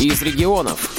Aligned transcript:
из 0.00 0.22
регионов. 0.22 0.90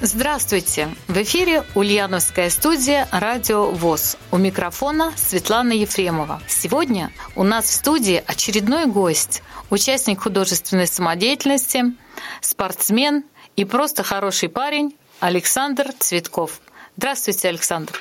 Здравствуйте! 0.00 0.88
В 1.08 1.16
эфире 1.22 1.64
Ульяновская 1.74 2.48
студия 2.48 3.08
«Радио 3.10 3.72
ВОЗ». 3.72 4.16
У 4.30 4.36
микрофона 4.36 5.12
Светлана 5.16 5.72
Ефремова. 5.72 6.40
Сегодня 6.46 7.10
у 7.34 7.42
нас 7.42 7.64
в 7.64 7.72
студии 7.72 8.22
очередной 8.24 8.86
гость, 8.86 9.42
участник 9.70 10.20
художественной 10.22 10.86
самодеятельности, 10.86 11.86
спортсмен 12.40 13.24
и 13.56 13.64
просто 13.64 14.04
хороший 14.04 14.48
парень 14.48 14.94
Александр 15.18 15.92
Цветков. 15.98 16.60
Здравствуйте, 16.96 17.48
Александр. 17.48 17.92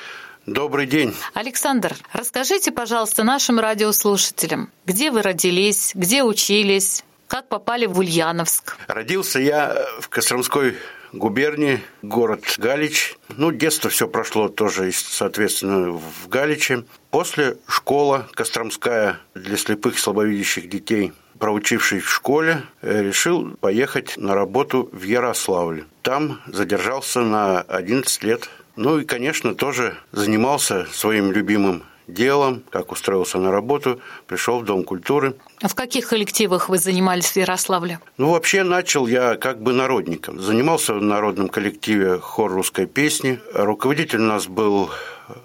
Добрый 0.45 0.85
день. 0.85 1.15
Александр, 1.33 1.95
расскажите, 2.13 2.71
пожалуйста, 2.71 3.23
нашим 3.23 3.59
радиослушателям, 3.59 4.69
где 4.85 5.09
вы 5.09 5.23
родились, 5.23 5.91
где 5.95 6.23
учились, 6.23 7.03
как 7.27 7.49
попали 7.49 7.85
в 7.85 7.99
Ульяновск? 7.99 8.77
Родился 8.87 9.39
я 9.39 9.85
в 9.99 10.09
Костромской 10.09 10.75
губернии, 11.13 11.81
город 12.01 12.55
Галич. 12.57 13.17
Ну, 13.29 13.51
детство 13.51 13.89
все 13.89 14.07
прошло 14.07 14.49
тоже, 14.49 14.91
соответственно, 14.91 15.91
в 15.91 16.27
Галиче. 16.27 16.85
После 17.11 17.57
школа 17.67 18.27
Костромская 18.33 19.19
для 19.33 19.57
слепых 19.57 19.95
и 19.95 19.99
слабовидящих 19.99 20.69
детей 20.69 21.13
проучившись 21.37 22.03
в 22.03 22.09
школе, 22.09 22.63
э, 22.81 23.03
решил 23.03 23.55
поехать 23.57 24.17
на 24.17 24.35
работу 24.35 24.89
в 24.91 25.03
Ярославль. 25.03 25.83
Там 26.01 26.41
задержался 26.47 27.21
на 27.21 27.61
11 27.61 28.23
лет. 28.23 28.49
Ну 28.75 28.99
и, 28.99 29.05
конечно, 29.05 29.55
тоже 29.55 29.95
занимался 30.11 30.87
своим 30.91 31.31
любимым 31.31 31.83
делом, 32.07 32.63
как 32.69 32.91
устроился 32.91 33.37
на 33.37 33.51
работу, 33.51 33.99
пришел 34.27 34.59
в 34.59 34.65
Дом 34.65 34.83
культуры. 34.83 35.35
А 35.61 35.67
в 35.67 35.75
каких 35.75 36.07
коллективах 36.07 36.69
вы 36.69 36.77
занимались 36.77 37.31
в 37.31 37.37
Ярославле? 37.37 37.99
Ну, 38.17 38.31
вообще 38.31 38.63
начал 38.63 39.07
я 39.07 39.35
как 39.35 39.61
бы 39.61 39.73
народником. 39.73 40.39
Занимался 40.41 40.93
в 40.93 41.01
народном 41.01 41.49
коллективе 41.49 42.19
хор 42.19 42.51
русской 42.51 42.85
песни. 42.85 43.39
Руководитель 43.53 44.19
у 44.19 44.23
нас 44.23 44.47
был 44.47 44.89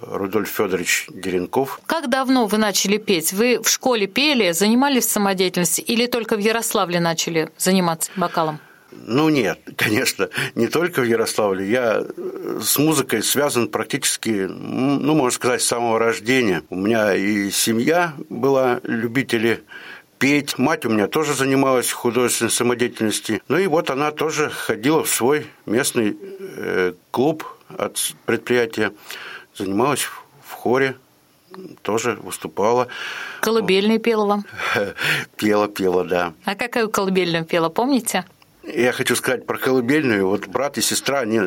Рудольф 0.02 0.48
Федорович 0.48 1.06
Деренков. 1.10 1.80
Как 1.86 2.08
давно 2.08 2.46
вы 2.46 2.58
начали 2.58 2.98
петь? 2.98 3.32
Вы 3.32 3.60
в 3.60 3.68
школе 3.68 4.06
пели, 4.06 4.52
занимались 4.52 5.08
самодеятельностью 5.08 5.84
или 5.84 6.06
только 6.06 6.36
в 6.36 6.40
Ярославле 6.40 7.00
начали 7.00 7.50
заниматься 7.58 8.10
вокалом? 8.16 8.60
Ну 9.04 9.28
нет, 9.28 9.58
конечно, 9.76 10.28
не 10.54 10.68
только 10.68 11.00
в 11.00 11.04
Ярославле. 11.04 11.68
Я 11.68 12.04
с 12.60 12.78
музыкой 12.78 13.22
связан 13.22 13.68
практически, 13.68 14.46
ну, 14.48 15.14
можно 15.14 15.34
сказать, 15.34 15.62
с 15.62 15.66
самого 15.66 15.98
рождения. 15.98 16.62
У 16.70 16.76
меня 16.76 17.14
и 17.14 17.50
семья 17.50 18.14
была 18.28 18.80
любители 18.84 19.62
петь. 20.18 20.56
Мать 20.58 20.84
у 20.86 20.90
меня 20.90 21.08
тоже 21.08 21.34
занималась 21.34 21.90
художественной 21.90 22.50
самодеятельностью. 22.50 23.40
Ну 23.48 23.58
и 23.58 23.66
вот 23.66 23.90
она 23.90 24.12
тоже 24.12 24.50
ходила 24.50 25.02
в 25.02 25.08
свой 25.08 25.46
местный 25.66 26.16
э, 26.56 26.92
клуб 27.10 27.44
от 27.76 28.14
предприятия, 28.24 28.92
занималась 29.54 30.02
в 30.44 30.52
хоре, 30.52 30.96
тоже 31.82 32.18
выступала. 32.22 32.88
Колыбельную 33.40 33.98
пела 33.98 34.26
вам? 34.26 34.44
Пела, 35.36 35.68
пела, 35.68 36.04
да. 36.04 36.34
А 36.44 36.54
какую 36.54 36.88
колыбельную 36.88 37.44
пела, 37.44 37.68
помните? 37.68 38.24
Я 38.64 38.92
хочу 38.92 39.16
сказать 39.16 39.44
про 39.46 39.58
колыбельную. 39.58 40.26
Вот 40.26 40.46
брат 40.46 40.78
и 40.78 40.80
сестра, 40.80 41.20
они 41.20 41.40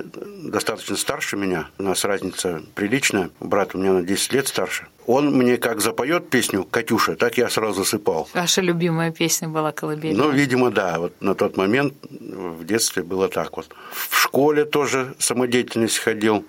достаточно 0.43 0.95
старше 0.97 1.37
меня. 1.37 1.69
У 1.77 1.83
нас 1.83 2.03
разница 2.03 2.61
приличная. 2.75 3.29
Брат 3.39 3.73
у 3.73 3.77
меня 3.77 3.93
на 3.93 4.03
10 4.03 4.33
лет 4.33 4.47
старше. 4.47 4.87
Он 5.07 5.31
мне 5.31 5.57
как 5.57 5.81
запоет 5.81 6.29
песню 6.29 6.63
«Катюша», 6.63 7.15
так 7.15 7.37
я 7.37 7.49
сразу 7.49 7.83
засыпал. 7.83 8.27
Ваша 8.33 8.61
любимая 8.61 9.11
песня 9.11 9.47
была 9.47 9.71
колыбельная? 9.71 10.25
Ну, 10.25 10.31
видимо, 10.31 10.71
да. 10.71 10.99
Вот 10.99 11.21
на 11.21 11.35
тот 11.35 11.57
момент 11.57 11.93
в 12.09 12.65
детстве 12.65 13.03
было 13.03 13.29
так 13.29 13.55
вот. 13.55 13.69
В 13.91 14.17
школе 14.19 14.65
тоже 14.65 15.15
самодеятельность 15.19 15.99
ходил. 15.99 16.45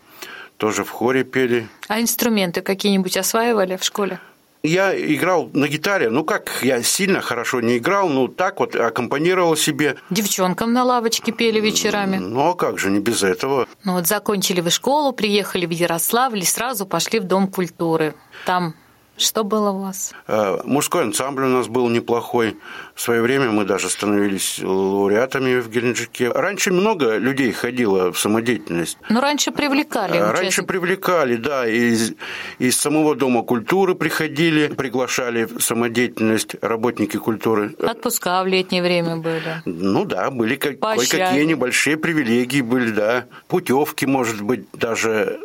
Тоже 0.57 0.85
в 0.85 0.91
хоре 0.91 1.23
пели. 1.23 1.69
А 1.87 2.01
инструменты 2.01 2.63
какие-нибудь 2.63 3.17
осваивали 3.19 3.77
в 3.77 3.85
школе? 3.85 4.21
Я 4.67 4.95
играл 4.95 5.49
на 5.53 5.69
гитаре, 5.69 6.11
ну 6.11 6.25
как, 6.25 6.51
я 6.63 6.83
сильно 6.83 7.21
хорошо 7.21 7.61
не 7.61 7.79
играл, 7.79 8.09
ну 8.09 8.27
так 8.29 8.59
вот 8.59 8.75
аккомпанировал 8.75 9.57
себе. 9.57 9.97
Девчонкам 10.11 10.73
на 10.73 10.83
лавочке 10.83 11.31
пели 11.31 11.61
вечерами. 11.61 12.17
Ну 12.17 12.51
а 12.51 12.55
как 12.55 12.79
же, 12.79 12.91
не 12.91 12.99
без 12.99 13.23
этого. 13.23 13.69
Ну 13.85 13.93
вот 13.93 14.07
закончили 14.07 14.61
вы 14.61 14.71
школу, 14.71 15.13
приехали 15.13 15.67
в 15.67 15.71
Ярославль 15.71 16.41
и 16.41 16.45
сразу 16.45 16.85
пошли 16.85 17.21
в 17.21 17.25
Дом 17.25 17.47
культуры. 17.47 18.15
Там 18.45 18.75
что 19.19 19.45
было 19.45 19.71
у 19.71 19.81
вас? 19.81 20.13
Э, 20.27 20.59
мужской 20.65 21.03
ансамбль 21.03 21.45
у 21.45 21.49
нас 21.49 21.69
был 21.69 21.89
неплохой. 21.89 22.57
В 22.95 23.01
свое 23.01 23.23
время 23.23 23.51
мы 23.51 23.65
даже 23.65 23.89
становились 23.89 24.61
лауреатами 24.63 25.61
в 25.61 25.69
Геленджике. 25.69 26.31
Раньше 26.31 26.73
много 26.73 27.17
людей 27.17 27.53
ходило 27.53 28.13
в 28.13 28.19
самодеятельность. 28.19 28.99
Но 29.09 29.21
раньше 29.21 29.53
привлекали. 29.53 30.19
Раньше 30.19 30.43
участник... 30.43 30.67
привлекали, 30.67 31.37
да. 31.37 31.67
Из, 31.67 32.13
из 32.59 32.79
самого 32.79 33.15
Дома 33.15 33.43
культуры 33.43 33.95
приходили, 33.95 34.69
приглашали 34.69 35.45
в 35.45 35.61
самодеятельность 35.61 36.57
работники 36.61 37.17
культуры. 37.17 37.75
Отпуска 37.79 38.43
в 38.43 38.47
летнее 38.47 38.83
время 38.83 39.17
были. 39.17 39.63
Ну 39.65 40.05
да, 40.05 40.31
были 40.31 40.57
кое-какие 40.57 41.45
небольшие 41.45 41.97
привилегии 41.97 42.61
были, 42.61 42.91
да. 42.91 43.25
Путевки, 43.49 44.07
может 44.07 44.43
быть, 44.43 44.67
даже 44.73 45.41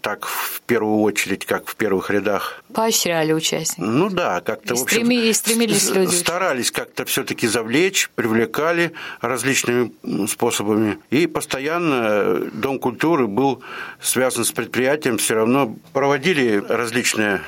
так 0.00 0.26
в 0.26 0.60
первую 0.62 1.00
очередь, 1.00 1.46
как 1.46 1.66
в 1.68 1.76
первых 1.76 2.10
рядах. 2.10 2.62
Поощряли 2.72 3.32
участников. 3.32 3.92
Ну 3.92 4.10
да, 4.10 4.40
как-то, 4.40 4.74
и 4.74 4.76
в 4.76 4.82
общем, 4.82 5.10
и 5.10 5.32
стремились 5.32 5.90
люди. 5.90 6.14
Старались 6.14 6.70
как-то 6.70 7.04
все-таки 7.04 7.46
завлечь, 7.46 8.10
привлекали 8.14 8.92
различными 9.20 9.92
способами. 10.26 10.98
И 11.10 11.26
постоянно 11.26 12.50
Дом 12.52 12.78
культуры 12.78 13.26
был 13.26 13.62
связан 14.00 14.44
с 14.44 14.52
предприятием, 14.52 15.18
все 15.18 15.34
равно 15.34 15.76
проводили 15.92 16.62
различные 16.68 17.40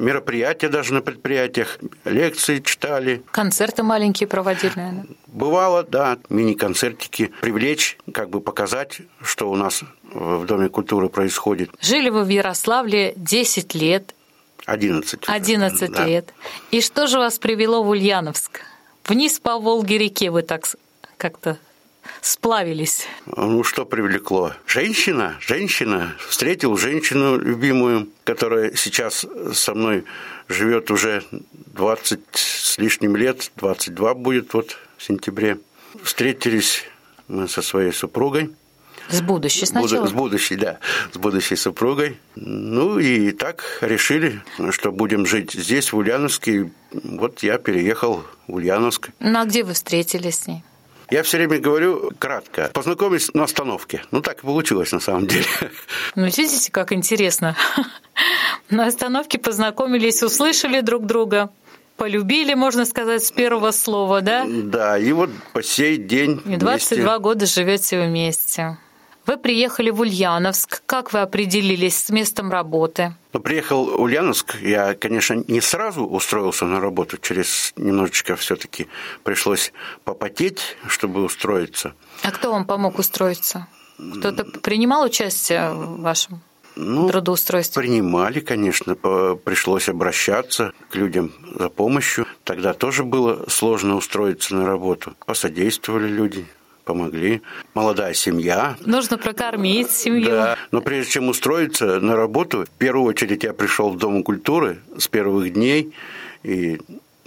мероприятия 0.00 0.68
даже 0.68 0.94
на 0.94 1.02
предприятиях, 1.02 1.78
лекции 2.04 2.58
читали. 2.58 3.22
Концерты 3.30 3.82
маленькие 3.82 4.26
проводили, 4.26 4.72
наверное? 4.74 5.06
Бывало, 5.26 5.84
да, 5.84 6.18
мини-концертики. 6.28 7.30
Привлечь, 7.40 7.98
как 8.12 8.30
бы 8.30 8.40
показать, 8.40 9.02
что 9.22 9.50
у 9.50 9.56
нас 9.56 9.82
в 10.12 10.44
Доме 10.46 10.68
культуры 10.68 11.08
происходит. 11.08 11.70
Жили 11.80 12.08
вы 12.10 12.24
в 12.24 12.28
Ярославле 12.28 13.12
10 13.16 13.74
лет. 13.74 14.14
11. 14.66 15.24
11 15.26 15.92
да. 15.92 16.06
лет. 16.06 16.34
И 16.70 16.80
что 16.80 17.06
же 17.06 17.18
вас 17.18 17.38
привело 17.38 17.82
в 17.82 17.88
Ульяновск? 17.88 18.60
Вниз 19.06 19.40
по 19.40 19.58
Волге-реке 19.58 20.30
вы 20.30 20.42
так 20.42 20.66
как-то 21.16 21.58
сплавились? 22.20 23.06
Ну, 23.26 23.62
что 23.64 23.84
привлекло? 23.84 24.52
Женщина, 24.66 25.36
женщина. 25.40 26.14
Встретил 26.28 26.76
женщину 26.76 27.38
любимую, 27.38 28.08
которая 28.24 28.74
сейчас 28.74 29.26
со 29.52 29.74
мной 29.74 30.04
живет 30.48 30.90
уже 30.90 31.22
20 31.30 32.20
с 32.32 32.78
лишним 32.78 33.16
лет, 33.16 33.50
22 33.56 34.14
будет 34.14 34.54
вот 34.54 34.76
в 34.96 35.02
сентябре. 35.02 35.58
Встретились 36.02 36.84
мы 37.28 37.48
со 37.48 37.62
своей 37.62 37.92
супругой. 37.92 38.50
С 39.08 39.22
будущей 39.22 39.66
сначала? 39.66 40.06
С 40.06 40.12
будущей, 40.12 40.56
да. 40.56 40.78
С 41.12 41.16
будущей 41.18 41.56
супругой. 41.56 42.18
Ну 42.36 42.98
и 42.98 43.32
так 43.32 43.64
решили, 43.80 44.40
что 44.70 44.92
будем 44.92 45.26
жить 45.26 45.52
здесь, 45.52 45.92
в 45.92 45.96
Ульяновске. 45.96 46.70
Вот 46.92 47.42
я 47.42 47.58
переехал 47.58 48.24
в 48.46 48.54
Ульяновск. 48.54 49.10
Ну 49.18 49.40
а 49.40 49.44
где 49.44 49.64
вы 49.64 49.74
встретились 49.74 50.36
с 50.36 50.46
ней? 50.46 50.62
Я 51.10 51.22
все 51.22 51.38
время 51.38 51.58
говорю 51.58 52.12
кратко. 52.18 52.70
Познакомились 52.72 53.32
на 53.34 53.44
остановке. 53.44 54.02
Ну, 54.10 54.20
так 54.22 54.38
и 54.38 54.42
получилось 54.42 54.92
на 54.92 55.00
самом 55.00 55.26
деле. 55.26 55.44
Ну, 56.14 56.24
видите, 56.26 56.70
как 56.70 56.92
интересно. 56.92 57.56
На 58.68 58.86
остановке 58.86 59.38
познакомились, 59.38 60.22
услышали 60.22 60.80
друг 60.80 61.06
друга, 61.06 61.50
полюбили, 61.96 62.54
можно 62.54 62.84
сказать, 62.84 63.24
с 63.24 63.32
первого 63.32 63.72
слова, 63.72 64.20
да? 64.20 64.46
Да, 64.48 64.98
и 64.98 65.10
вот 65.12 65.30
по 65.52 65.62
сей 65.62 65.96
день 65.96 66.40
И 66.46 66.56
22 66.56 66.96
вместе. 67.04 67.18
года 67.20 67.46
живете 67.46 68.06
вместе. 68.06 68.78
Вы 69.26 69.36
приехали 69.36 69.90
в 69.90 70.00
Ульяновск. 70.00 70.82
Как 70.86 71.12
вы 71.12 71.20
определились 71.20 71.98
с 71.98 72.10
местом 72.10 72.50
работы? 72.50 73.14
Ну, 73.32 73.40
приехал 73.40 73.84
в 73.84 74.00
Ульяновск. 74.00 74.56
Я, 74.60 74.94
конечно, 74.94 75.34
не 75.46 75.60
сразу 75.60 76.04
устроился 76.04 76.64
на 76.64 76.80
работу. 76.80 77.16
Через 77.18 77.72
немножечко 77.76 78.36
все-таки 78.36 78.88
пришлось 79.22 79.72
попотеть, 80.04 80.76
чтобы 80.88 81.22
устроиться. 81.22 81.94
А 82.22 82.30
кто 82.30 82.50
вам 82.50 82.64
помог 82.64 82.98
устроиться? 82.98 83.66
Кто-то 83.98 84.44
принимал 84.44 85.04
участие 85.04 85.72
в 85.72 86.00
вашем 86.00 86.40
ну, 86.74 87.08
трудоустройстве? 87.08 87.82
Принимали, 87.82 88.40
конечно. 88.40 88.94
Пришлось 88.94 89.88
обращаться 89.88 90.72
к 90.88 90.94
людям 90.94 91.32
за 91.54 91.68
помощью. 91.68 92.26
Тогда 92.44 92.72
тоже 92.72 93.04
было 93.04 93.44
сложно 93.48 93.96
устроиться 93.96 94.54
на 94.54 94.66
работу. 94.66 95.14
Посодействовали 95.26 96.08
люди 96.08 96.46
помогли. 96.90 97.42
Молодая 97.74 98.14
семья. 98.14 98.76
Нужно 98.84 99.16
прокормить 99.16 99.92
семью. 99.92 100.26
Да. 100.26 100.56
Но 100.72 100.80
прежде 100.80 101.12
чем 101.12 101.28
устроиться 101.28 102.00
на 102.00 102.16
работу, 102.16 102.64
в 102.64 102.78
первую 102.78 103.06
очередь 103.06 103.44
я 103.44 103.52
пришел 103.52 103.90
в 103.90 103.96
Дом 103.96 104.24
культуры 104.24 104.80
с 104.98 105.06
первых 105.06 105.52
дней 105.52 105.94
и 106.42 106.80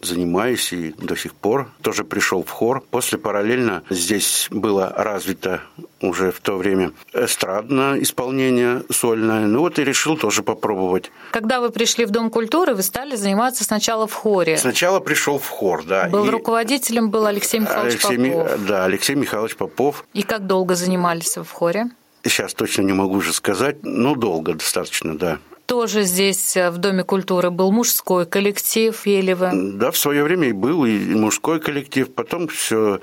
занимаюсь 0.05 0.73
и 0.73 0.93
до 0.97 1.15
сих 1.15 1.33
пор. 1.33 1.69
Тоже 1.81 2.03
пришел 2.03 2.43
в 2.43 2.49
хор. 2.49 2.81
После 2.81 3.17
параллельно 3.17 3.83
здесь 3.89 4.47
было 4.51 4.93
развито 4.95 5.61
уже 6.01 6.31
в 6.31 6.39
то 6.41 6.57
время 6.57 6.91
эстрадное 7.13 8.01
исполнение 8.01 8.83
сольное. 8.91 9.47
Ну 9.47 9.59
вот 9.59 9.79
и 9.79 9.83
решил 9.83 10.17
тоже 10.17 10.43
попробовать. 10.43 11.11
Когда 11.31 11.59
вы 11.59 11.69
пришли 11.69 12.05
в 12.05 12.11
Дом 12.11 12.29
культуры, 12.29 12.75
вы 12.75 12.83
стали 12.83 13.15
заниматься 13.15 13.63
сначала 13.63 14.07
в 14.07 14.13
хоре. 14.13 14.57
Сначала 14.57 14.99
пришел 14.99 15.39
в 15.39 15.47
хор, 15.47 15.83
да. 15.83 16.07
Был 16.09 16.25
и... 16.25 16.29
руководителем 16.29 17.09
был 17.09 17.25
Алексей 17.25 17.59
Михайлович 17.59 18.05
Алексей, 18.05 18.31
Попов. 18.31 18.65
Да, 18.67 18.85
Алексей 18.85 19.15
Михайлович 19.15 19.55
Попов. 19.55 20.05
И 20.13 20.23
как 20.23 20.45
долго 20.45 20.75
занимались 20.75 21.37
вы 21.37 21.43
в 21.43 21.51
хоре? 21.51 21.89
Сейчас 22.23 22.53
точно 22.53 22.83
не 22.83 22.93
могу 22.93 23.15
уже 23.15 23.33
сказать, 23.33 23.83
но 23.83 24.15
долго 24.15 24.53
достаточно, 24.53 25.17
да. 25.17 25.39
Тоже 25.73 26.03
здесь 26.03 26.55
э, 26.55 26.69
в 26.69 26.77
Доме 26.77 27.03
культуры 27.03 27.49
был 27.49 27.71
мужской 27.71 28.27
коллектив 28.27 29.07
Елева. 29.07 29.49
Да, 29.53 29.89
в 29.89 29.97
свое 29.97 30.23
время 30.23 30.49
и 30.49 30.51
был 30.51 30.85
и 30.85 31.15
мужской 31.15 31.59
коллектив, 31.59 32.13
потом 32.13 32.47
все 32.47 32.99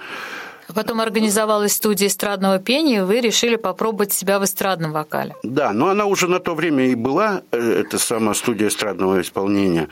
Потом 0.72 1.00
организовалась 1.00 1.72
студия 1.72 2.06
эстрадного 2.06 2.60
пения, 2.60 2.98
и 2.98 3.00
вы 3.00 3.20
решили 3.20 3.56
попробовать 3.56 4.12
себя 4.12 4.38
в 4.38 4.44
эстрадном 4.44 4.92
вокале. 4.92 5.34
Да, 5.42 5.72
но 5.72 5.88
она 5.88 6.04
уже 6.04 6.28
на 6.28 6.38
то 6.38 6.54
время 6.54 6.86
и 6.86 6.94
была, 6.94 7.42
э, 7.50 7.80
эта 7.80 7.98
самая 7.98 8.34
студия 8.34 8.68
эстрадного 8.68 9.20
исполнения. 9.20 9.88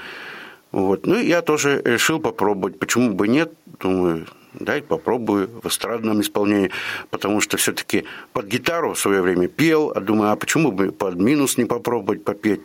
Вот. 0.70 1.04
Ну, 1.04 1.18
я 1.18 1.42
тоже 1.42 1.82
решил 1.84 2.20
попробовать. 2.20 2.78
Почему 2.78 3.12
бы 3.12 3.26
нет? 3.26 3.52
Думаю, 3.80 4.28
дай 4.54 4.82
попробую 4.82 5.48
в 5.62 5.66
эстрадном 5.66 6.20
исполнении, 6.20 6.70
потому 7.10 7.40
что 7.40 7.56
все-таки 7.56 8.04
под 8.32 8.46
гитару 8.46 8.94
в 8.94 8.98
свое 8.98 9.22
время 9.22 9.48
пел, 9.48 9.92
а 9.94 10.00
думаю, 10.00 10.32
а 10.32 10.36
почему 10.36 10.72
бы 10.72 10.92
под 10.92 11.16
минус 11.16 11.58
не 11.58 11.64
попробовать 11.64 12.24
попеть? 12.24 12.60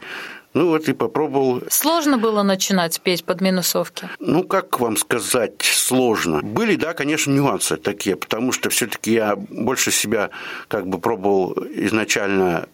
Ну 0.54 0.68
вот 0.68 0.88
и 0.88 0.94
попробовал. 0.94 1.64
Сложно 1.70 2.18
было 2.18 2.44
начинать 2.44 3.02
петь 3.02 3.24
под 3.24 3.42
минусовки? 3.42 4.08
Ну, 4.20 4.44
как 4.44 4.80
вам 4.80 4.98
сказать, 4.98 5.62
сложно. 5.62 6.42
Были, 6.44 6.76
да, 6.76 6.94
конечно, 6.94 7.32
нюансы 7.32 7.78
такие, 7.78 8.16
потому 8.16 8.52
что 8.52 8.70
все-таки 8.70 9.14
я 9.14 9.36
больше 9.36 9.92
себя 9.92 10.30
как 10.68 10.88
бы 10.88 11.00
пробовал 11.00 11.58
изначально 11.72 12.68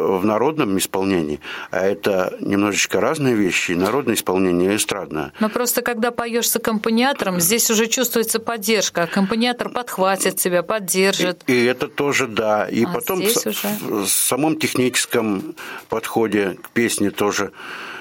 в 0.00 0.24
народном 0.24 0.78
исполнении, 0.78 1.40
а 1.70 1.80
это 1.80 2.36
немножечко 2.40 3.00
разные 3.00 3.34
вещи, 3.34 3.72
народное 3.72 4.14
исполнение 4.14 4.72
и 4.72 4.76
эстрадное. 4.76 5.32
Но 5.40 5.48
просто 5.48 5.82
когда 5.82 6.10
поешь 6.10 6.48
с 6.48 6.56
аккомпаниатором, 6.56 7.40
здесь 7.40 7.70
уже 7.70 7.86
чувствуется 7.86 8.40
поддержка. 8.40 9.04
Аккомпаниатор 9.04 9.68
подхватит 9.68 10.36
тебя, 10.36 10.62
поддержит. 10.62 11.42
И, 11.46 11.52
и 11.52 11.64
это 11.64 11.88
тоже, 11.88 12.26
да. 12.26 12.66
И 12.66 12.84
а 12.84 12.88
потом 12.88 13.20
в, 13.20 13.24
уже... 13.24 13.52
в 13.80 14.06
самом 14.06 14.58
техническом 14.58 15.54
подходе 15.88 16.56
к 16.62 16.70
песне 16.70 17.10
тоже 17.10 17.52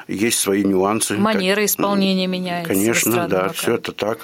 есть 0.07 0.39
свои 0.39 0.63
нюансы. 0.63 1.15
Манера 1.15 1.63
исполнения 1.65 2.27
меняется. 2.27 2.73
Конечно, 2.73 3.27
да, 3.27 3.49
все 3.49 3.75
это 3.75 3.91
так. 3.91 4.19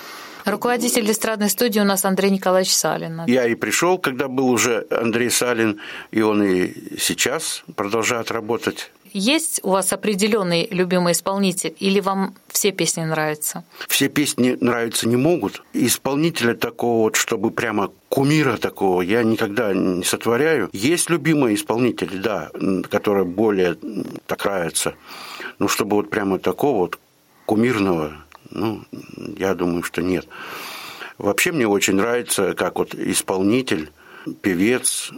Руководитель 0.46 1.10
эстрадной 1.10 1.50
студии 1.50 1.80
у 1.80 1.84
нас 1.84 2.06
Андрей 2.06 2.30
Николаевич 2.30 2.74
Салин. 2.74 3.24
Я 3.26 3.48
и 3.48 3.56
пришел, 3.56 3.98
когда 3.98 4.28
был 4.28 4.50
уже 4.50 4.86
Андрей 4.92 5.32
Салин, 5.32 5.80
и 6.12 6.22
он 6.22 6.44
и 6.44 6.98
сейчас 7.00 7.64
продолжает 7.76 8.30
работать. 8.30 8.92
Есть 9.12 9.62
у 9.64 9.70
вас 9.70 9.94
определенный 9.94 10.68
любимый 10.70 11.14
исполнитель, 11.14 11.74
или 11.80 12.02
вам 12.02 12.36
все 12.50 12.72
песни 12.72 13.02
нравятся? 13.04 13.64
Все 13.88 14.10
песни 14.10 14.58
нравятся 14.60 15.08
не 15.08 15.16
могут. 15.16 15.64
Исполнителя 15.74 16.54
такого 16.54 17.04
вот, 17.04 17.16
чтобы 17.16 17.50
прямо 17.50 17.92
кумира 18.10 18.58
такого 18.58 19.02
я 19.02 19.24
никогда 19.24 19.74
не 19.74 20.04
сотворяю. 20.04 20.70
Есть 20.74 21.10
любимые 21.10 21.56
исполнители, 21.56 22.18
да, 22.18 22.52
которые 22.90 23.26
более 23.26 23.78
так 24.28 24.44
нравятся. 24.44 24.96
Ну, 25.60 25.70
чтобы 25.70 25.96
вот 25.96 26.10
прямо 26.10 26.38
такого 26.38 26.80
вот 26.80 27.00
кумирного 27.46 28.25
ну, 28.52 28.84
я 29.38 29.54
думаю, 29.56 29.84
что 29.84 30.02
нет. 30.02 30.28
Вообще 31.18 31.52
мне 31.52 31.68
очень 31.68 31.96
нравится, 31.96 32.54
как 32.54 32.78
вот 32.78 32.94
исполнитель, 32.94 33.92
певец. 34.42 35.12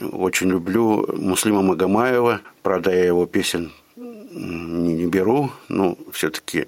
Очень 0.00 0.48
люблю 0.48 1.06
Муслима 1.16 1.62
Магомаева. 1.62 2.40
Правда, 2.62 2.90
я 2.90 3.04
его 3.04 3.26
песен 3.26 3.72
не, 3.96 4.94
не 4.94 5.06
беру, 5.06 5.50
но 5.68 5.96
все-таки 6.12 6.66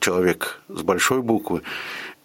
человек 0.00 0.60
с 0.68 0.82
большой 0.82 1.22
буквы. 1.22 1.62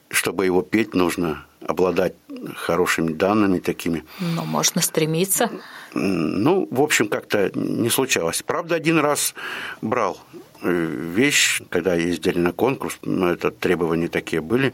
Чтобы 0.09 0.45
его 0.45 0.61
петь, 0.61 0.93
нужно 0.93 1.45
обладать 1.65 2.13
хорошими 2.55 3.13
данными 3.13 3.59
такими. 3.59 4.03
Ну, 4.19 4.43
можно 4.43 4.81
стремиться. 4.81 5.49
Ну, 5.93 6.67
в 6.71 6.81
общем, 6.81 7.07
как-то 7.07 7.51
не 7.53 7.89
случалось. 7.89 8.41
Правда, 8.41 8.75
один 8.75 8.99
раз 8.99 9.33
брал 9.81 10.17
вещь, 10.61 11.61
когда 11.69 11.95
ездили 11.95 12.37
на 12.37 12.53
конкурс, 12.53 12.97
ну, 13.01 13.27
это 13.27 13.51
требования 13.51 14.07
такие 14.07 14.41
были, 14.41 14.73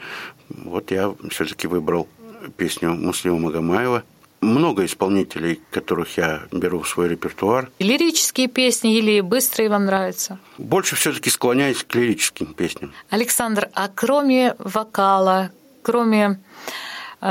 вот 0.50 0.92
я 0.92 1.16
все-таки 1.30 1.68
выбрал 1.68 2.08
песню 2.58 2.94
Муслима 2.94 3.40
Магомаева. 3.40 4.04
Много 4.40 4.86
исполнителей, 4.86 5.62
которых 5.72 6.18
я 6.18 6.44
беру 6.52 6.82
в 6.82 6.88
свой 6.88 7.08
репертуар. 7.10 7.72
Лирические 7.80 8.48
песни 8.48 8.96
или 8.96 9.20
быстрые 9.22 9.68
вам 9.68 9.86
нравятся? 9.86 10.38
Больше 10.60 10.96
все-таки 10.96 11.32
склоняюсь 11.32 11.84
к 11.84 11.96
лирическим 11.96 12.54
песням. 12.54 12.94
Александр, 13.10 13.70
а 13.74 13.88
кроме 13.88 14.56
вокала, 14.60 15.50
кроме 15.82 16.40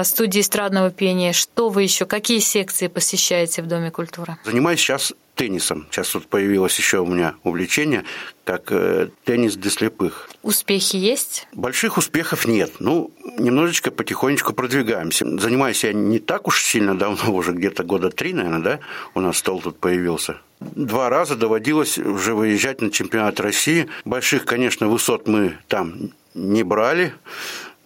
студии 0.04 0.40
эстрадного 0.40 0.90
пения, 0.90 1.32
что 1.32 1.68
вы 1.68 1.82
еще, 1.82 2.06
какие 2.06 2.38
секции 2.40 2.88
посещаете 2.88 3.62
в 3.62 3.66
Доме 3.66 3.90
культуры? 3.90 4.36
Занимаюсь 4.44 4.80
сейчас 4.80 5.12
теннисом. 5.36 5.86
Сейчас 5.90 6.14
вот 6.14 6.26
появилось 6.26 6.76
еще 6.78 6.98
у 6.98 7.06
меня 7.06 7.34
увлечение, 7.44 8.04
как 8.44 8.72
э, 8.72 9.10
теннис 9.24 9.54
для 9.54 9.70
слепых. 9.70 10.28
Успехи 10.42 10.96
есть? 10.96 11.46
Больших 11.52 11.98
успехов 11.98 12.46
нет. 12.46 12.72
Ну, 12.80 13.12
немножечко 13.38 13.90
потихонечку 13.90 14.54
продвигаемся. 14.54 15.26
Занимаюсь 15.38 15.84
я 15.84 15.92
не 15.92 16.18
так 16.18 16.48
уж 16.48 16.62
сильно 16.62 16.98
давно, 16.98 17.32
уже 17.34 17.52
где-то 17.52 17.84
года 17.84 18.10
три, 18.10 18.32
наверное, 18.32 18.62
да, 18.62 18.80
у 19.14 19.20
нас 19.20 19.36
стол 19.36 19.60
тут 19.60 19.78
появился. 19.78 20.38
Два 20.60 21.10
раза 21.10 21.36
доводилось 21.36 21.98
уже 21.98 22.34
выезжать 22.34 22.80
на 22.80 22.90
чемпионат 22.90 23.38
России. 23.38 23.88
Больших, 24.06 24.46
конечно, 24.46 24.88
высот 24.88 25.28
мы 25.28 25.58
там 25.68 26.12
не 26.34 26.62
брали. 26.62 27.12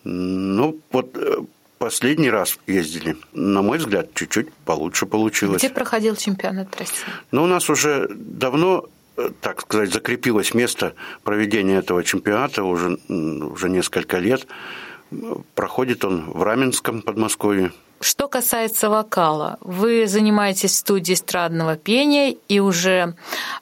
Ну, 0.05 0.81
вот 0.93 1.17
э, 1.17 1.38
Последний 1.81 2.29
раз 2.29 2.59
ездили, 2.67 3.17
на 3.32 3.62
мой 3.62 3.79
взгляд, 3.79 4.12
чуть-чуть 4.12 4.53
получше 4.67 5.06
получилось. 5.06 5.62
Где 5.62 5.71
проходил 5.71 6.15
чемпионат 6.15 6.77
России? 6.77 7.06
Ну, 7.31 7.44
у 7.44 7.47
нас 7.47 7.71
уже 7.71 8.06
давно 8.11 8.85
э, 9.17 9.31
так 9.41 9.62
сказать, 9.62 9.91
закрепилось 9.91 10.53
место 10.53 10.93
проведения 11.25 11.79
этого 11.79 12.05
чемпионата 12.05 12.65
уже, 12.65 12.99
уже 13.09 13.71
несколько 13.71 14.19
лет. 14.19 14.47
Проходит 15.55 16.05
он 16.05 16.31
в 16.31 16.43
Раменском 16.43 17.00
Подмосковье. 17.00 17.73
Что 18.03 18.29
касается 18.29 18.91
вокала, 18.91 19.56
вы 19.63 20.06
занимаетесь 20.06 20.72
в 20.72 20.77
студии 20.77 21.15
эстрадного 21.15 21.77
пения 21.77 22.37
и 22.49 22.60
уже 22.60 23.15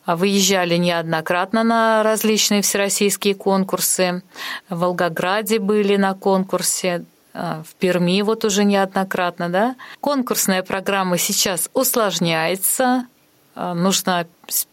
выезжали 0.07 0.77
неоднократно 0.77 1.63
на 1.63 2.03
различные 2.03 2.63
всероссийские 2.63 3.37
конкурсы. 3.37 4.25
В 4.69 4.81
Волгограде 4.81 5.61
были 5.61 5.95
на 5.95 6.15
конкурсе, 6.15 7.05
в 7.39 7.75
Перми 7.77 8.23
вот 8.23 8.45
уже 8.45 8.65
неоднократно, 8.65 9.49
да. 9.49 9.77
Конкурсная 10.01 10.63
программа 10.63 11.19
сейчас 11.19 11.71
усложняется, 11.73 13.07
а, 13.55 13.75
нужно 13.75 14.27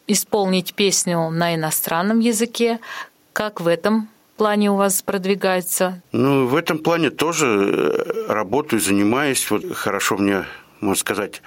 исполнить 0.07 0.73
песню 0.73 1.29
на 1.29 1.55
иностранном 1.55 2.19
языке. 2.19 2.79
Как 3.33 3.59
в 3.59 3.67
этом 3.67 4.09
плане 4.37 4.71
у 4.71 4.75
вас 4.75 5.01
продвигается? 5.01 6.01
Ну, 6.11 6.45
в 6.45 6.55
этом 6.55 6.77
плане 6.79 7.09
тоже 7.09 7.47
э, 7.47 8.31
работаю, 8.31 8.79
занимаюсь. 8.79 9.49
Вот 9.49 9.73
хорошо 9.73 10.17
мне, 10.17 10.45
можно 10.81 10.99
сказать, 10.99 11.41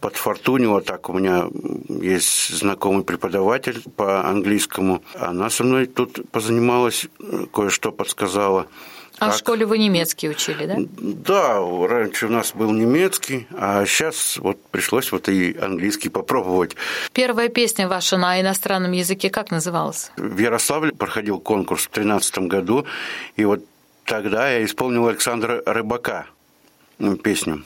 подфартунило 0.00 0.80
так. 0.82 1.08
У 1.08 1.14
меня 1.14 1.46
есть 1.88 2.54
знакомый 2.54 3.04
преподаватель 3.04 3.82
по 3.96 4.28
английскому. 4.28 5.02
Она 5.18 5.48
со 5.48 5.64
мной 5.64 5.86
тут 5.86 6.30
позанималась, 6.30 7.06
э, 7.20 7.46
кое-что 7.52 7.90
подсказала. 7.90 8.66
А 9.22 9.26
как... 9.26 9.34
в 9.34 9.38
школе 9.38 9.66
вы 9.66 9.78
немецкий 9.78 10.28
учили, 10.28 10.66
да? 10.66 10.76
Да, 10.78 11.86
раньше 11.86 12.26
у 12.26 12.28
нас 12.28 12.52
был 12.54 12.72
немецкий, 12.72 13.46
а 13.56 13.86
сейчас 13.86 14.36
вот 14.38 14.60
пришлось 14.66 15.12
вот 15.12 15.28
и 15.28 15.56
английский 15.56 16.08
попробовать. 16.08 16.74
Первая 17.12 17.48
песня 17.48 17.86
ваша 17.86 18.16
на 18.16 18.40
иностранном 18.40 18.90
языке 18.90 19.30
как 19.30 19.52
называлась? 19.52 20.10
В 20.16 20.38
Ярославле 20.38 20.90
проходил 20.90 21.38
конкурс 21.38 21.82
в 21.82 21.92
2013 21.92 22.38
году, 22.48 22.84
и 23.36 23.44
вот 23.44 23.64
тогда 24.04 24.50
я 24.50 24.64
исполнил 24.64 25.06
Александра 25.06 25.62
Рыбака 25.66 26.26
песню. 27.22 27.62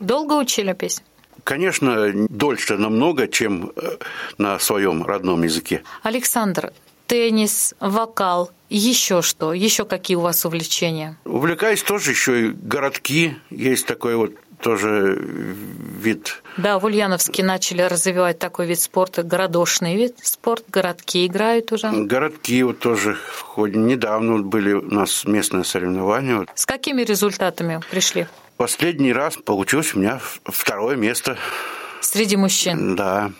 Долго 0.00 0.32
учили 0.32 0.72
песню? 0.72 1.04
Конечно, 1.44 2.10
дольше 2.28 2.76
намного, 2.76 3.28
чем 3.28 3.72
э, 3.76 3.96
на 4.38 4.58
своем 4.58 5.04
родном 5.04 5.44
языке. 5.44 5.84
Александр, 6.02 6.72
теннис, 7.10 7.74
вокал, 7.80 8.52
еще 8.68 9.20
что? 9.20 9.52
Еще 9.52 9.84
какие 9.84 10.16
у 10.16 10.20
вас 10.20 10.44
увлечения? 10.44 11.18
Увлекаюсь 11.24 11.82
тоже 11.82 12.12
еще 12.12 12.46
и 12.46 12.48
городки. 12.50 13.36
Есть 13.50 13.86
такое 13.86 14.16
вот 14.16 14.34
тоже 14.60 15.18
вид. 15.20 16.40
Да, 16.56 16.78
в 16.78 16.84
Ульяновске 16.84 17.42
начали 17.42 17.82
развивать 17.82 18.38
такой 18.38 18.66
вид 18.66 18.78
спорта, 18.78 19.24
городошный 19.24 19.96
вид 19.96 20.18
спорт, 20.22 20.64
городки 20.68 21.26
играют 21.26 21.72
уже. 21.72 21.90
Городки 21.90 22.62
вот 22.62 22.78
тоже 22.78 23.14
в 23.14 23.40
ходе, 23.40 23.76
недавно 23.76 24.42
были 24.42 24.74
у 24.74 24.94
нас 24.94 25.24
местные 25.24 25.64
соревнования. 25.64 26.46
С 26.54 26.64
какими 26.64 27.02
результатами 27.02 27.80
пришли? 27.90 28.28
Последний 28.56 29.12
раз 29.12 29.36
получилось 29.36 29.96
у 29.96 29.98
меня 29.98 30.20
второе 30.44 30.94
место. 30.94 31.36
Среди 32.00 32.36
мужчин? 32.36 32.96
Да. 32.96 33.32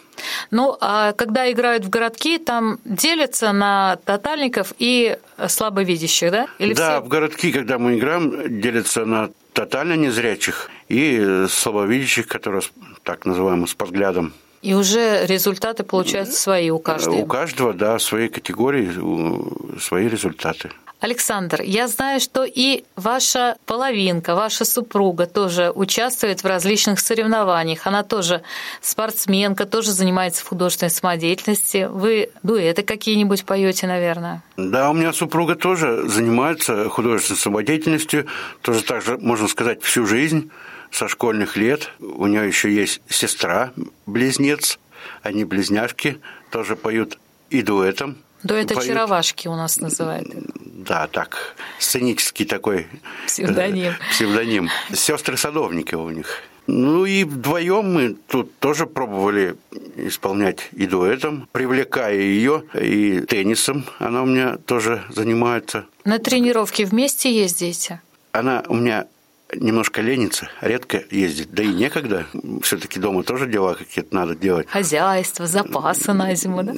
Ну, 0.51 0.77
а 0.81 1.13
когда 1.13 1.51
играют 1.51 1.85
в 1.85 1.89
городки, 1.89 2.39
там 2.39 2.79
делятся 2.85 3.53
на 3.53 3.97
тотальников 4.05 4.75
и 4.79 5.17
слабовидящих, 5.49 6.31
да? 6.31 6.47
Или 6.59 6.75
да, 6.75 6.99
все... 6.99 7.07
в 7.07 7.09
городки, 7.09 7.53
когда 7.53 7.79
мы 7.79 7.99
играем, 7.99 8.61
делятся 8.61 9.05
на 9.05 9.31
тотально 9.53 9.95
незрячих 9.95 10.71
и 10.89 11.47
слабовидящих, 11.49 12.27
которые 12.27 12.63
так 13.03 13.25
называемым 13.25 13.67
с 13.67 13.75
подглядом. 13.75 14.33
И 14.63 14.75
уже 14.75 15.25
результаты 15.27 15.85
получаются 15.85 16.39
свои 16.39 16.69
у 16.71 16.79
каждого. 16.79 17.15
У 17.15 17.27
каждого, 17.27 17.73
да, 17.73 17.99
своей 17.99 18.29
категории 18.29 19.81
свои 19.81 20.07
результаты. 20.07 20.71
Александр, 21.01 21.63
я 21.63 21.89
знаю, 21.89 22.21
что 22.21 22.45
и 22.45 22.85
ваша 22.95 23.57
половинка, 23.65 24.35
ваша 24.35 24.67
супруга 24.67 25.27
тоже 25.27 25.73
участвует 25.75 26.43
в 26.43 26.47
различных 26.47 27.01
соревнованиях. 27.01 27.87
Она 27.87 28.03
тоже 28.03 28.43
спортсменка, 28.83 29.65
тоже 29.65 29.93
занимается 29.93 30.45
художественной 30.45 30.91
самодеятельности. 30.91 31.89
Вы 31.91 32.31
дуэты 32.43 32.83
какие-нибудь 32.83 33.47
поете, 33.47 33.87
наверное? 33.87 34.43
Да, 34.59 34.91
у 34.91 34.93
меня 34.93 35.15
супруга 35.15 35.55
тоже 35.55 36.07
занимается 36.07 36.91
художественной 36.91 37.39
самодеятельностью, 37.39 38.27
тоже 38.61 38.83
так 38.83 39.03
же, 39.03 39.17
можно 39.17 39.49
сказать, 39.49 39.83
всю 39.83 40.07
жизнь 40.07 40.51
со 40.91 41.09
школьных 41.09 41.57
лет. 41.57 41.93
У 41.99 42.27
нее 42.27 42.47
еще 42.47 42.71
есть 42.75 43.01
сестра, 43.09 43.73
близнец, 44.05 44.79
они 45.23 45.45
близняшки, 45.45 46.21
тоже 46.51 46.77
поют 46.77 47.19
и 47.49 47.63
дуэтом. 47.63 48.19
Дуэт 48.43 48.69
поют. 48.69 48.83
очаровашки 48.83 49.49
у 49.49 49.55
нас 49.55 49.81
называют. 49.81 50.29
Да, 50.65 51.07
так, 51.07 51.55
сценический 51.79 52.47
такой 52.47 52.87
псевдоним. 53.27 53.93
Э, 53.93 54.11
псевдоним. 54.11 54.69
Сестры 54.93 55.37
садовники 55.37 55.95
у 55.95 56.11
них. 56.11 56.43
Ну 56.67 57.05
и 57.05 57.25
вдвоем 57.25 57.93
мы 57.93 58.17
тут 58.29 58.57
тоже 58.59 58.87
пробовали 58.87 59.57
исполнять 59.97 60.69
и 60.73 60.87
дуэтом, 60.87 61.49
привлекая 61.53 62.15
ее 62.15 62.63
и 62.75 63.21
теннисом. 63.21 63.85
Она 63.99 64.23
у 64.23 64.27
меня 64.27 64.57
тоже 64.57 65.03
занимается. 65.11 65.87
На 66.05 66.19
тренировки 66.19 66.83
вместе 66.83 67.35
ездите? 67.35 68.01
Она 68.33 68.63
у 68.69 68.75
меня 68.75 69.07
немножко 69.55 70.01
ленится, 70.01 70.51
редко 70.61 71.03
ездит. 71.11 71.53
Да 71.53 71.63
и 71.63 71.69
некогда. 71.69 72.27
Все-таки 72.63 73.01
дома 73.01 73.23
тоже 73.23 73.47
дела 73.47 73.75
какие-то 73.75 74.15
надо 74.15 74.35
делать. 74.35 74.69
Хозяйство, 74.69 75.47
запасы 75.47 76.13
на 76.13 76.35
зиму, 76.35 76.63
да? 76.63 76.75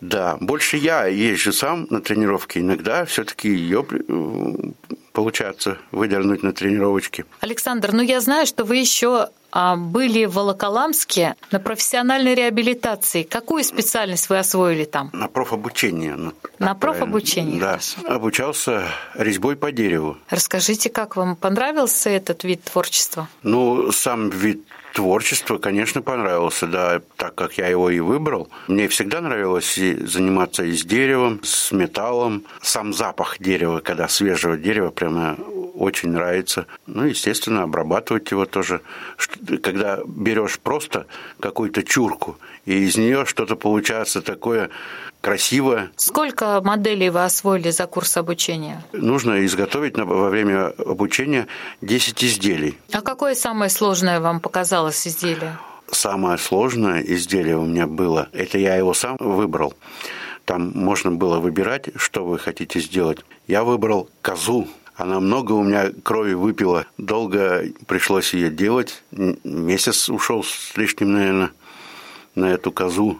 Да. 0.00 0.36
Больше 0.40 0.76
я 0.76 1.06
езжу 1.06 1.52
сам 1.52 1.86
на 1.90 2.00
тренировки. 2.00 2.58
Иногда 2.58 3.04
все-таки 3.04 3.48
ее 3.48 3.86
получается 5.12 5.78
выдернуть 5.92 6.42
на 6.42 6.52
тренировочки. 6.52 7.24
Александр, 7.40 7.92
ну 7.92 8.02
я 8.02 8.20
знаю, 8.20 8.46
что 8.46 8.64
вы 8.64 8.76
еще 8.76 9.30
были 9.52 10.24
в 10.26 10.34
Волоколамске 10.34 11.34
на 11.50 11.60
профессиональной 11.60 12.34
реабилитации. 12.34 13.22
Какую 13.22 13.64
специальность 13.64 14.28
вы 14.28 14.38
освоили 14.38 14.84
там? 14.84 15.10
На 15.12 15.28
профобучение. 15.28 16.14
Ну, 16.16 16.32
на 16.58 16.74
профобучение? 16.74 17.60
Да. 17.60 17.78
Обучался 18.06 18.84
резьбой 19.14 19.56
по 19.56 19.72
дереву. 19.72 20.18
Расскажите, 20.30 20.90
как 20.90 21.16
вам 21.16 21.36
понравился 21.36 22.10
этот 22.10 22.44
вид 22.44 22.62
творчества? 22.64 23.28
Ну, 23.42 23.92
сам 23.92 24.30
вид 24.30 24.62
творчества, 24.96 25.58
конечно, 25.58 26.00
понравился, 26.00 26.66
да, 26.66 27.02
так 27.16 27.34
как 27.34 27.58
я 27.58 27.68
его 27.68 27.90
и 27.90 28.00
выбрал. 28.00 28.48
Мне 28.66 28.88
всегда 28.88 29.20
нравилось 29.20 29.74
заниматься 29.76 30.64
и 30.64 30.72
с 30.72 30.84
деревом, 30.86 31.40
с 31.42 31.70
металлом. 31.70 32.44
Сам 32.62 32.94
запах 32.94 33.38
дерева, 33.38 33.80
когда 33.80 34.08
свежего 34.08 34.56
дерева, 34.56 34.90
прямо 34.90 35.36
очень 35.74 36.08
нравится. 36.08 36.66
Ну, 36.86 37.04
естественно, 37.04 37.62
обрабатывать 37.64 38.30
его 38.30 38.46
тоже. 38.46 38.80
Когда 39.62 40.00
берешь 40.06 40.58
просто 40.58 41.06
какую-то 41.40 41.82
чурку, 41.82 42.38
и 42.66 42.84
из 42.84 42.96
нее 42.96 43.24
что-то 43.24 43.56
получается 43.56 44.20
такое 44.20 44.70
красивое. 45.22 45.90
Сколько 45.96 46.60
моделей 46.62 47.10
вы 47.10 47.24
освоили 47.24 47.70
за 47.70 47.86
курс 47.86 48.16
обучения? 48.16 48.84
Нужно 48.92 49.44
изготовить 49.46 49.96
во 49.96 50.28
время 50.28 50.66
обучения 50.66 51.46
10 51.80 52.22
изделий. 52.24 52.78
А 52.92 53.00
какое 53.00 53.34
самое 53.34 53.70
сложное 53.70 54.20
вам 54.20 54.40
показалось 54.40 55.06
изделие? 55.06 55.58
Самое 55.90 56.36
сложное 56.36 57.00
изделие 57.00 57.56
у 57.56 57.64
меня 57.64 57.86
было, 57.86 58.28
это 58.32 58.58
я 58.58 58.74
его 58.74 58.92
сам 58.92 59.16
выбрал. 59.20 59.74
Там 60.44 60.72
можно 60.74 61.10
было 61.10 61.38
выбирать, 61.38 61.88
что 61.96 62.24
вы 62.24 62.38
хотите 62.38 62.80
сделать. 62.80 63.18
Я 63.48 63.64
выбрал 63.64 64.08
козу. 64.22 64.68
Она 64.94 65.20
много 65.20 65.52
у 65.52 65.62
меня 65.62 65.90
крови 66.04 66.34
выпила. 66.34 66.86
Долго 66.98 67.64
пришлось 67.86 68.32
ее 68.32 68.50
делать. 68.50 69.02
Месяц 69.10 70.08
ушел 70.08 70.44
с 70.44 70.76
лишним, 70.76 71.12
наверное, 71.12 71.50
на 72.36 72.46
эту 72.46 72.70
козу. 72.70 73.18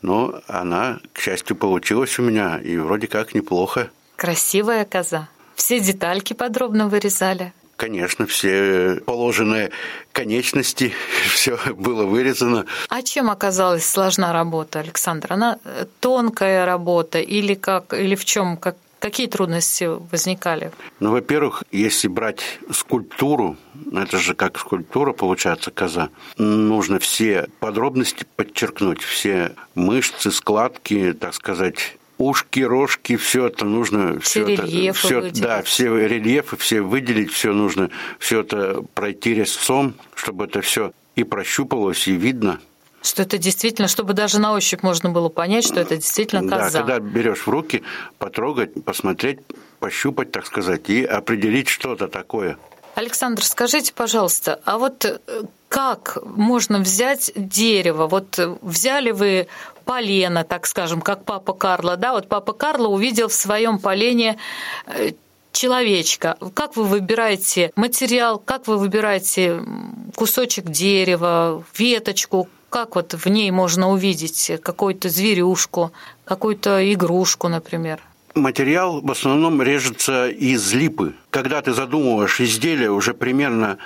Но 0.00 0.40
она, 0.46 1.00
к 1.12 1.18
счастью, 1.18 1.56
получилась 1.56 2.16
у 2.20 2.22
меня, 2.22 2.58
и 2.58 2.76
вроде 2.76 3.08
как 3.08 3.34
неплохо. 3.34 3.90
Красивая 4.14 4.84
коза. 4.84 5.28
Все 5.56 5.80
детальки 5.80 6.34
подробно 6.34 6.88
вырезали. 6.88 7.52
Конечно, 7.76 8.26
все 8.26 9.00
положенные 9.06 9.70
конечности, 10.12 10.92
все 11.32 11.58
было 11.74 12.04
вырезано. 12.04 12.66
А 12.88 13.02
чем 13.02 13.30
оказалась 13.30 13.88
сложна 13.88 14.32
работа, 14.32 14.80
Александр? 14.80 15.32
Она 15.32 15.58
э, 15.64 15.86
тонкая 16.00 16.66
работа 16.66 17.20
или 17.20 17.54
как, 17.54 17.92
или 17.92 18.16
в 18.16 18.24
чем, 18.24 18.56
как, 18.56 18.76
Какие 18.98 19.28
трудности 19.28 19.88
возникали? 20.10 20.72
Ну, 20.98 21.12
во-первых, 21.12 21.62
если 21.70 22.08
брать 22.08 22.58
скульптуру, 22.72 23.56
это 23.92 24.18
же 24.18 24.34
как 24.34 24.58
скульптура 24.58 25.12
получается 25.12 25.70
коза, 25.70 26.10
нужно 26.36 26.98
все 26.98 27.48
подробности 27.60 28.26
подчеркнуть, 28.36 29.02
все 29.02 29.54
мышцы, 29.74 30.32
складки, 30.32 31.12
так 31.12 31.34
сказать, 31.34 31.96
ушки, 32.18 32.60
рожки, 32.60 33.16
все 33.16 33.46
это 33.46 33.64
нужно, 33.64 34.18
все, 34.20 34.44
все 34.44 34.54
это, 34.54 34.92
все, 34.92 35.30
да, 35.40 35.62
все 35.62 35.96
рельефы, 36.06 36.56
все 36.56 36.80
выделить, 36.80 37.32
все 37.32 37.52
нужно, 37.52 37.90
все 38.18 38.40
это 38.40 38.82
пройти 38.94 39.34
резцом, 39.34 39.94
чтобы 40.14 40.44
это 40.46 40.60
все 40.60 40.92
и 41.14 41.22
прощупалось, 41.24 42.06
и 42.08 42.12
видно. 42.12 42.60
Что 43.02 43.22
это 43.22 43.38
действительно, 43.38 43.86
чтобы 43.88 44.12
даже 44.12 44.40
на 44.40 44.52
ощупь 44.52 44.82
можно 44.82 45.10
было 45.10 45.28
понять, 45.28 45.64
что 45.64 45.80
это 45.80 45.96
действительно 45.96 46.48
коза. 46.48 46.70
Да, 46.70 46.78
когда 46.78 46.98
берешь 46.98 47.46
в 47.46 47.48
руки, 47.48 47.82
потрогать, 48.18 48.84
посмотреть, 48.84 49.38
пощупать, 49.78 50.32
так 50.32 50.46
сказать, 50.46 50.90
и 50.90 51.04
определить 51.04 51.68
что-то 51.68 52.08
такое. 52.08 52.58
Александр, 52.96 53.44
скажите, 53.44 53.92
пожалуйста, 53.94 54.60
а 54.64 54.78
вот 54.78 55.04
э, 55.04 55.20
как 55.68 56.18
можно 56.24 56.80
взять 56.80 57.30
дерево? 57.36 58.08
Вот 58.08 58.40
взяли 58.60 59.12
вы 59.12 59.46
полено, 59.84 60.42
так 60.42 60.66
скажем, 60.66 61.00
как 61.00 61.24
папа 61.24 61.52
Карло, 61.52 61.96
да? 61.96 62.12
Вот 62.12 62.28
папа 62.28 62.52
Карло 62.52 62.88
увидел 62.88 63.28
в 63.28 63.32
своем 63.32 63.78
полене 63.78 64.36
э, 64.86 65.12
человечка. 65.52 66.36
Как 66.54 66.76
вы 66.76 66.84
выбираете 66.84 67.72
материал, 67.76 68.38
как 68.38 68.66
вы 68.66 68.78
выбираете 68.78 69.62
кусочек 70.16 70.64
дерева, 70.64 71.62
веточку, 71.76 72.48
как 72.70 72.96
вот 72.96 73.14
в 73.14 73.28
ней 73.28 73.50
можно 73.50 73.90
увидеть 73.90 74.50
какую-то 74.62 75.08
зверюшку, 75.08 75.92
какую-то 76.24 76.92
игрушку, 76.92 77.48
например? 77.48 78.00
Материал 78.34 79.00
в 79.00 79.10
основном 79.10 79.60
режется 79.62 80.28
из 80.28 80.72
липы. 80.72 81.14
Когда 81.30 81.60
ты 81.62 81.72
задумываешь 81.72 82.40
изделие, 82.40 82.90
уже 82.90 83.14
примерно 83.14 83.78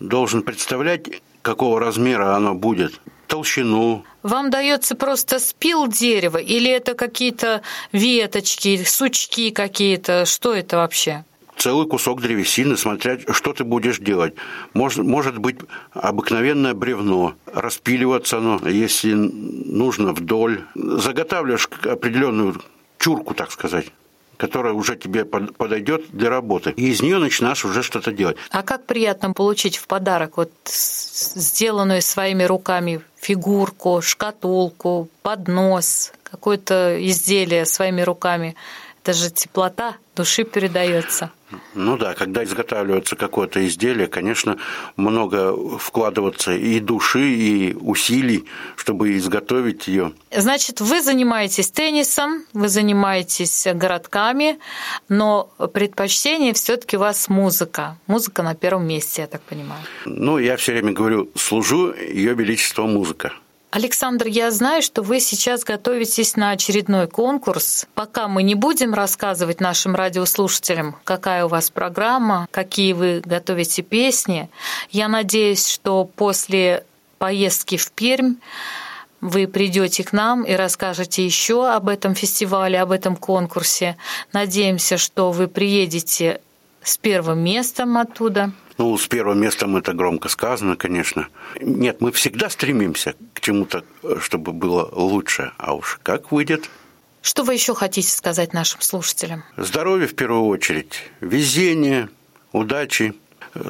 должен 0.00 0.42
представлять, 0.42 1.22
какого 1.42 1.78
размера 1.78 2.34
оно 2.34 2.54
будет, 2.54 3.00
толщину. 3.26 4.04
Вам 4.22 4.50
дается 4.50 4.94
просто 4.94 5.38
спил 5.38 5.86
дерева 5.86 6.38
или 6.38 6.70
это 6.70 6.94
какие-то 6.94 7.62
веточки, 7.92 8.82
сучки 8.84 9.50
какие-то? 9.50 10.24
Что 10.24 10.54
это 10.54 10.76
вообще? 10.78 11.24
Целый 11.62 11.86
кусок 11.86 12.20
древесины, 12.20 12.76
смотря, 12.76 13.18
что 13.30 13.52
ты 13.52 13.62
будешь 13.62 13.98
делать. 13.98 14.34
Может, 14.74 15.04
может 15.04 15.38
быть 15.38 15.58
обыкновенное 15.92 16.74
бревно, 16.74 17.34
распиливаться 17.54 18.38
оно, 18.38 18.60
если 18.68 19.14
нужно, 19.14 20.12
вдоль. 20.12 20.64
Заготавливаешь 20.74 21.68
определенную 21.84 22.60
чурку, 22.98 23.34
так 23.34 23.52
сказать 23.52 23.86
которая 24.38 24.72
уже 24.72 24.96
тебе 24.96 25.24
подойдет 25.24 26.06
для 26.10 26.28
работы. 26.28 26.70
И 26.76 26.90
из 26.90 27.00
нее 27.00 27.18
начинаешь 27.18 27.64
уже 27.64 27.84
что-то 27.84 28.10
делать. 28.10 28.36
А 28.50 28.64
как 28.64 28.86
приятно 28.86 29.32
получить 29.32 29.76
в 29.76 29.86
подарок 29.86 30.36
вот 30.36 30.50
сделанную 30.64 32.02
своими 32.02 32.42
руками 32.42 33.02
фигурку, 33.20 34.02
шкатулку, 34.02 35.08
поднос, 35.22 36.12
какое-то 36.24 36.98
изделие 36.98 37.66
своими 37.66 38.02
руками. 38.02 38.56
Это 39.02 39.14
же 39.14 39.30
теплота 39.30 39.96
души 40.14 40.44
передается. 40.44 41.32
Ну 41.74 41.96
да, 41.96 42.14
когда 42.14 42.44
изготавливается 42.44 43.16
какое-то 43.16 43.66
изделие, 43.66 44.06
конечно, 44.06 44.58
много 44.96 45.54
вкладываться 45.78 46.52
и 46.52 46.78
души, 46.78 47.28
и 47.34 47.74
усилий, 47.74 48.44
чтобы 48.76 49.16
изготовить 49.16 49.88
ее. 49.88 50.12
Значит, 50.30 50.80
вы 50.80 51.02
занимаетесь 51.02 51.70
теннисом, 51.70 52.44
вы 52.52 52.68
занимаетесь 52.68 53.66
городками, 53.74 54.60
но 55.08 55.50
предпочтение 55.74 56.52
все-таки 56.52 56.96
у 56.96 57.00
вас 57.00 57.28
музыка. 57.28 57.98
Музыка 58.06 58.42
на 58.44 58.54
первом 58.54 58.86
месте, 58.86 59.22
я 59.22 59.26
так 59.26 59.42
понимаю. 59.42 59.82
Ну, 60.04 60.38
я 60.38 60.56
все 60.56 60.72
время 60.72 60.92
говорю, 60.92 61.28
служу 61.34 61.92
ее 61.92 62.34
величество 62.34 62.86
музыка. 62.86 63.32
Александр, 63.72 64.26
я 64.26 64.50
знаю, 64.50 64.82
что 64.82 65.00
вы 65.00 65.18
сейчас 65.18 65.64
готовитесь 65.64 66.36
на 66.36 66.50
очередной 66.50 67.08
конкурс. 67.08 67.86
Пока 67.94 68.28
мы 68.28 68.42
не 68.42 68.54
будем 68.54 68.92
рассказывать 68.92 69.62
нашим 69.62 69.94
радиослушателям, 69.94 70.96
какая 71.04 71.46
у 71.46 71.48
вас 71.48 71.70
программа, 71.70 72.48
какие 72.50 72.92
вы 72.92 73.22
готовите 73.24 73.80
песни. 73.80 74.50
Я 74.90 75.08
надеюсь, 75.08 75.66
что 75.66 76.04
после 76.04 76.84
поездки 77.16 77.78
в 77.78 77.90
Пермь 77.92 78.34
вы 79.22 79.48
придете 79.48 80.04
к 80.04 80.12
нам 80.12 80.42
и 80.42 80.52
расскажете 80.52 81.24
еще 81.24 81.66
об 81.66 81.88
этом 81.88 82.14
фестивале, 82.14 82.78
об 82.78 82.90
этом 82.90 83.16
конкурсе. 83.16 83.96
Надеемся, 84.34 84.98
что 84.98 85.32
вы 85.32 85.48
приедете 85.48 86.42
с 86.82 86.98
первым 86.98 87.42
местом 87.42 87.96
оттуда. 87.96 88.52
Ну, 88.82 88.98
с 88.98 89.06
первым 89.06 89.40
местом 89.40 89.76
это 89.76 89.92
громко 89.92 90.28
сказано, 90.28 90.74
конечно. 90.74 91.28
Нет, 91.60 92.00
мы 92.00 92.10
всегда 92.10 92.50
стремимся 92.50 93.14
к 93.32 93.40
чему-то, 93.40 93.84
чтобы 94.18 94.50
было 94.50 94.88
лучше, 94.90 95.52
а 95.56 95.74
уж 95.74 96.00
как 96.02 96.32
выйдет. 96.32 96.68
Что 97.22 97.44
вы 97.44 97.54
еще 97.54 97.76
хотите 97.76 98.10
сказать 98.10 98.52
нашим 98.52 98.80
слушателям? 98.80 99.44
Здоровье 99.56 100.08
в 100.08 100.16
первую 100.16 100.46
очередь, 100.46 100.94
везение, 101.20 102.08
удачи. 102.50 103.14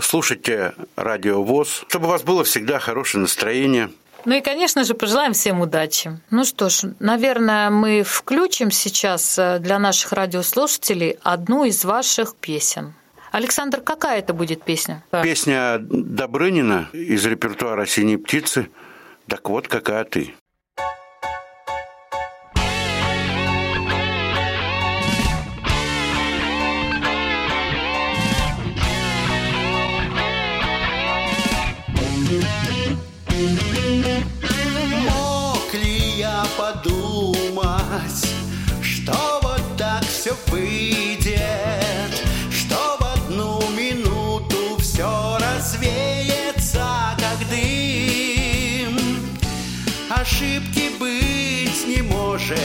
Слушайте 0.00 0.72
радио 0.96 1.42
ВОЗ, 1.42 1.84
чтобы 1.88 2.06
у 2.06 2.08
вас 2.08 2.22
было 2.22 2.42
всегда 2.44 2.78
хорошее 2.78 3.20
настроение. 3.20 3.90
Ну 4.24 4.34
и, 4.34 4.40
конечно 4.40 4.82
же, 4.82 4.94
пожелаем 4.94 5.34
всем 5.34 5.60
удачи. 5.60 6.18
Ну 6.30 6.46
что 6.46 6.70
ж, 6.70 6.84
наверное, 7.00 7.68
мы 7.68 8.02
включим 8.02 8.70
сейчас 8.70 9.34
для 9.36 9.78
наших 9.78 10.12
радиослушателей 10.12 11.18
одну 11.22 11.64
из 11.64 11.84
ваших 11.84 12.34
песен. 12.34 12.94
Александр, 13.32 13.80
какая 13.80 14.18
это 14.18 14.34
будет 14.34 14.62
песня? 14.62 15.02
Песня 15.22 15.78
Добрынина 15.80 16.90
из 16.92 17.24
репертуара 17.24 17.86
«Синей 17.86 18.18
птицы». 18.18 18.68
Так 19.26 19.48
вот, 19.48 19.68
какая 19.68 20.04
ты. 20.04 20.34
Ошибки 50.42 50.90
быть 50.98 51.86
не 51.86 52.02
может, 52.02 52.58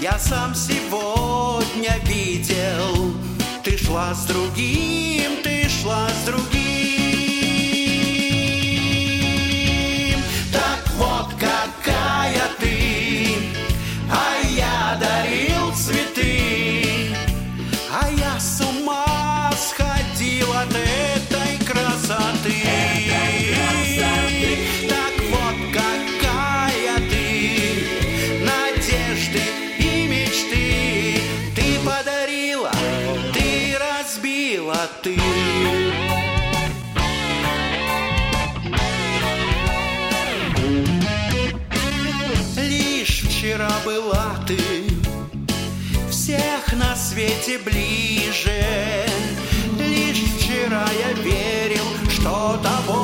я 0.00 0.16
сам 0.16 0.54
сегодня 0.54 1.98
видел. 2.04 3.12
Ты 3.64 3.76
шла 3.76 4.14
с 4.14 4.26
другим, 4.26 5.42
ты 5.42 5.68
шла 5.68 6.08
с 6.08 6.24
другим. 6.24 6.52
Так 10.52 10.88
вот 10.96 11.34
какая 11.34 12.48
ты, 12.60 13.34
а 14.08 14.38
я 14.46 14.96
дарил 15.00 15.74
цветы, 15.74 17.10
а 17.90 18.08
я 18.08 18.38
с 18.38 18.60
ума 18.60 19.50
сходил 19.56 20.52
от 20.52 20.68
этой 20.68 21.17
разбила 34.68 34.88
ты. 35.02 35.16
Лишь 42.56 43.22
вчера 43.22 43.70
была 43.84 44.36
ты 44.46 44.58
всех 46.10 46.72
на 46.74 46.94
свете 46.96 47.58
ближе. 47.58 49.06
Лишь 49.78 50.22
вчера 50.36 50.86
я 50.98 51.12
верил, 51.22 51.84
что 52.10 52.58
тобою 52.62 52.97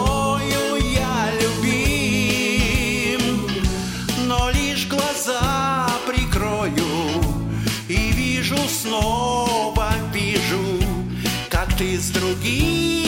с 12.05 12.11
другим 12.11 13.04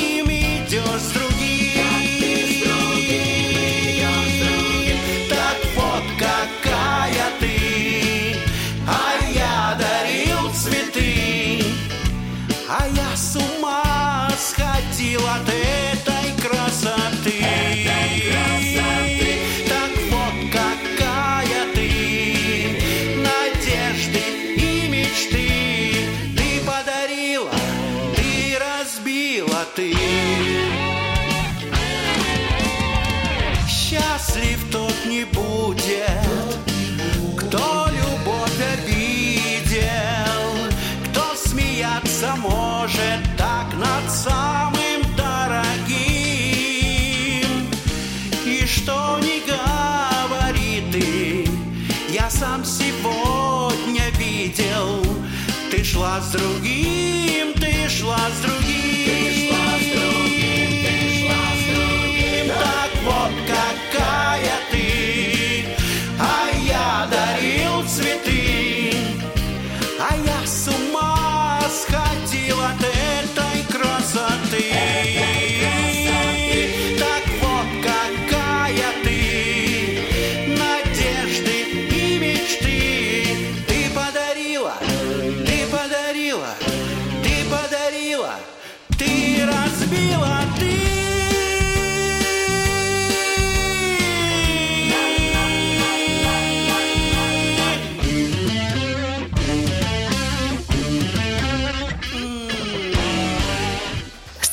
смеяться 42.17 42.37
может 42.37 43.37
так 43.37 43.67
над 43.75 44.11
самым 44.11 45.03
дорогим. 45.17 46.07
И 48.45 48.65
что 48.67 49.19
не 49.21 49.43
говори 49.47 50.83
ты, 50.93 51.49
я 52.13 52.31
сам 52.31 52.65
сегодня 52.65 54.11
видел, 54.19 55.05
ты 55.71 55.85
шла 55.85 56.21
с 56.21 56.33
другим, 56.33 56.86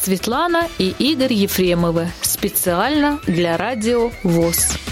Светлана 0.03 0.67
и 0.79 0.93
Игорь 0.99 1.31
Ефремовы 1.31 2.11
специально 2.21 3.21
для 3.25 3.55
радио 3.55 4.11
ВОЗ. 4.23 4.82